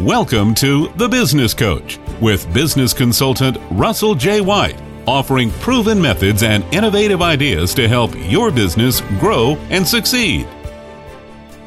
Welcome 0.00 0.54
to 0.56 0.88
The 0.96 1.08
Business 1.08 1.54
Coach 1.54 1.98
with 2.20 2.52
business 2.52 2.92
consultant 2.92 3.56
Russell 3.70 4.14
J. 4.14 4.42
White, 4.42 4.78
offering 5.06 5.50
proven 5.52 5.98
methods 5.98 6.42
and 6.42 6.62
innovative 6.64 7.22
ideas 7.22 7.72
to 7.76 7.88
help 7.88 8.14
your 8.14 8.50
business 8.50 9.00
grow 9.18 9.56
and 9.70 9.88
succeed. 9.88 10.46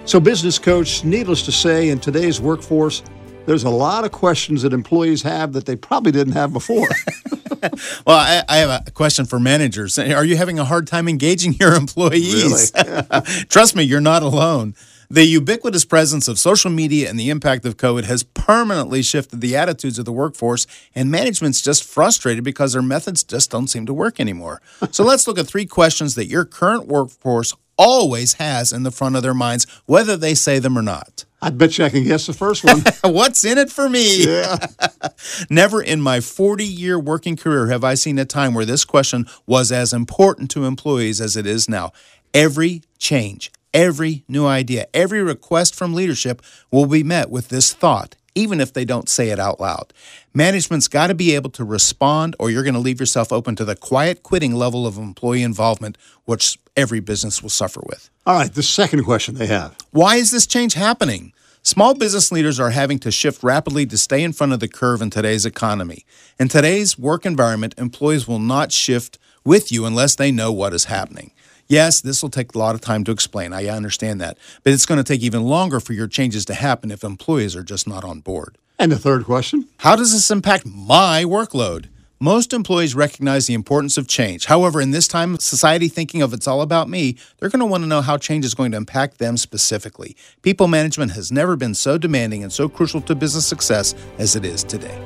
So, 0.06 0.20
Business 0.20 0.60
Coach, 0.60 1.04
needless 1.04 1.42
to 1.46 1.52
say, 1.52 1.90
in 1.90 2.00
today's 2.00 2.40
workforce, 2.40 3.02
there's 3.48 3.64
a 3.64 3.70
lot 3.72 4.06
of 4.06 4.12
questions 4.12 4.62
that 4.62 4.74
employees 4.74 5.24
have 5.24 5.54
that 5.54 5.66
they 5.66 5.76
probably 5.76 6.12
didn't 6.12 6.34
have 6.34 6.54
before. 6.54 6.88
well, 8.06 8.16
I, 8.16 8.44
I, 8.48 8.58
have 8.58 8.84
a 8.86 8.92
question 8.92 9.26
for 9.26 9.40
managers. 9.40 9.98
Are 9.98 10.24
you 10.24 10.38
having 10.38 10.60
a 10.60 10.66
hard 10.66 10.86
time 10.86 11.08
engaging 11.08 11.54
your 11.54 11.74
employees? 11.76 12.72
Really? 12.76 13.22
Trust 13.50 13.76
me, 13.76 13.82
you're 13.82 14.00
not 14.02 14.22
alone. 14.22 14.76
The 15.12 15.26
ubiquitous 15.26 15.86
presence 15.86 16.28
of 16.28 16.38
social 16.38 16.70
media 16.70 17.10
and 17.10 17.20
the 17.20 17.32
impact 17.32 17.66
of 17.66 17.78
COVID 17.78 18.04
has 18.04 18.22
permanently 18.22 19.02
shifted 19.02 19.42
the 19.42 19.56
attitudes 19.56 19.98
of 19.98 20.06
the 20.06 20.12
workforce, 20.12 20.68
and 20.94 21.10
management's 21.10 21.64
just 21.64 21.84
frustrated 21.84 22.44
because 22.44 22.74
their 22.74 22.84
methods 22.84 23.24
just 23.24 23.50
don't 23.50 23.66
seem 23.66 23.88
to 23.88 23.94
work 23.94 24.20
anymore. 24.20 24.62
so 24.92 25.04
let's 25.04 25.28
look 25.28 25.40
at 25.40 25.48
three 25.48 25.66
questions 25.66 26.14
that 26.14 26.28
your 26.28 26.46
current 26.46 26.86
workforce 26.86 27.56
always 27.76 28.34
has 28.34 28.72
in 28.72 28.84
the 28.84 28.92
front 28.92 29.16
of 29.16 29.24
their 29.24 29.34
minds, 29.34 29.66
whether 29.88 30.16
they 30.16 30.36
say 30.36 30.60
them 30.60 30.78
or 30.78 30.84
not. 30.84 31.26
I 31.42 31.50
bet 31.50 31.80
you 31.80 31.86
I 31.86 31.90
can 31.90 32.04
guess 32.04 32.28
the 32.28 32.34
first 32.34 32.64
one. 32.64 32.84
What's 33.12 33.44
in 33.44 33.58
it 33.58 33.72
for 33.72 33.90
me? 33.90 34.28
Yeah. 34.28 34.58
Never 35.50 35.82
in 35.82 36.02
my 36.02 36.20
40 36.20 36.64
year 36.64 37.00
working 37.00 37.36
career 37.36 37.70
have 37.70 37.84
I 37.84 37.96
seen 37.96 38.20
a 38.20 38.26
time 38.26 38.54
where 38.54 38.66
this 38.66 38.86
question 38.86 39.26
was 39.48 39.72
as 39.72 39.92
important 39.92 40.52
to 40.52 40.66
employees 40.66 41.20
as 41.20 41.36
it 41.36 41.48
is 41.48 41.68
now. 41.68 41.94
Every 42.32 42.84
change, 43.00 43.52
Every 43.74 44.24
new 44.28 44.48
idea, 44.48 44.88
every 44.94 45.22
request 45.22 45.76
from 45.76 45.94
leadership 45.94 46.42
will 46.72 46.88
be 46.88 47.04
met 47.04 47.30
with 47.30 47.50
this 47.50 47.72
thought, 47.72 48.16
even 48.34 48.60
if 48.60 48.74
they 48.74 48.84
don't 48.84 49.08
say 49.08 49.30
it 49.30 49.40
out 49.40 49.60
loud. 49.60 49.94
Management's 50.34 50.88
got 50.88 51.08
to 51.08 51.14
be 51.14 51.36
able 51.36 51.52
to 51.52 51.64
respond, 51.64 52.36
or 52.40 52.50
you're 52.50 52.64
going 52.64 52.74
to 52.74 52.80
leave 52.80 53.00
yourself 53.00 53.32
open 53.32 53.56
to 53.56 53.66
the 53.66 53.76
quiet 53.76 54.24
quitting 54.24 54.56
level 54.56 54.88
of 54.88 54.98
employee 54.98 55.44
involvement, 55.44 56.00
which 56.26 56.58
every 56.76 57.00
business 57.00 57.44
will 57.44 57.50
suffer 57.50 57.82
with. 57.86 58.10
All 58.26 58.36
right, 58.36 58.52
the 58.52 58.64
second 58.64 59.04
question 59.04 59.36
they 59.36 59.48
have 59.48 59.76
Why 59.92 60.16
is 60.16 60.32
this 60.32 60.48
change 60.48 60.74
happening? 60.74 61.34
Small 61.62 61.94
business 61.94 62.32
leaders 62.32 62.60
are 62.60 62.72
having 62.72 62.98
to 63.00 63.12
shift 63.12 63.44
rapidly 63.44 63.86
to 63.86 63.98
stay 63.98 64.24
in 64.24 64.34
front 64.34 64.54
of 64.54 64.62
the 64.62 64.68
curve 64.68 65.02
in 65.02 65.12
today's 65.12 65.46
economy. 65.46 66.06
In 66.40 66.48
today's 66.48 66.98
work 66.98 67.26
environment, 67.26 67.76
employees 67.78 68.28
will 68.28 68.40
not 68.40 68.72
shift 68.72 69.20
with 69.44 69.72
you 69.72 69.86
unless 69.86 70.16
they 70.16 70.32
know 70.32 70.52
what 70.52 70.74
is 70.74 70.86
happening. 70.86 71.32
Yes, 71.70 72.02
this 72.02 72.24
will 72.24 72.32
take 72.32 72.56
a 72.56 72.58
lot 72.58 72.74
of 72.74 72.82
time 72.82 73.04
to 73.04 73.12
explain. 73.12 73.54
I 73.54 73.68
understand 73.68 74.20
that. 74.22 74.40
But 74.64 74.74
it's 74.74 74.88
going 74.88 74.98
to 74.98 75.04
take 75.04 75.22
even 75.22 75.44
longer 75.44 75.80
for 75.80 75.94
your 75.94 76.08
changes 76.08 76.44
to 76.46 76.56
happen 76.56 76.90
if 76.90 77.04
employees 77.04 77.56
are 77.56 77.64
just 77.64 77.88
not 77.88 78.04
on 78.04 78.22
board. 78.22 78.58
And 78.80 78.92
the 78.92 78.98
third 78.98 79.24
question 79.24 79.68
How 79.78 79.96
does 79.96 80.12
this 80.12 80.32
impact 80.32 80.66
my 80.66 81.24
workload? 81.24 81.86
Most 82.20 82.54
employees 82.54 82.96
recognize 82.96 83.46
the 83.48 83.54
importance 83.54 83.98
of 83.98 84.08
change. 84.08 84.48
However, 84.48 84.82
in 84.82 84.92
this 84.92 85.08
time 85.08 85.36
of 85.36 85.42
society 85.42 85.88
thinking 85.88 86.22
of 86.22 86.34
it's 86.34 86.48
all 86.48 86.62
about 86.62 86.90
me, 86.90 87.16
they're 87.38 87.50
going 87.50 87.62
to 87.62 87.66
want 87.66 87.84
to 87.84 87.88
know 87.88 88.02
how 88.02 88.18
change 88.18 88.44
is 88.44 88.56
going 88.56 88.72
to 88.72 88.78
impact 88.78 89.20
them 89.20 89.38
specifically. 89.38 90.18
People 90.42 90.68
management 90.68 91.12
has 91.14 91.32
never 91.32 91.56
been 91.56 91.76
so 91.76 91.98
demanding 91.98 92.44
and 92.44 92.52
so 92.52 92.68
crucial 92.68 93.00
to 93.02 93.16
business 93.16 93.46
success 93.46 93.96
as 94.18 94.36
it 94.36 94.44
is 94.44 94.64
today. 94.64 95.00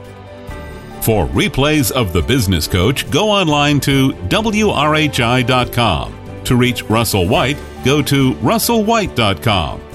For 1.02 1.28
replays 1.28 1.92
of 1.92 2.14
The 2.14 2.22
Business 2.22 2.68
Coach, 2.68 3.12
go 3.12 3.30
online 3.30 3.80
to 3.82 4.14
WRHI.com. 4.30 6.23
To 6.46 6.56
reach 6.56 6.84
Russell 6.84 7.28
White, 7.28 7.58
go 7.86 8.02
to 8.02 8.34
russellwhite.com. 8.36 9.93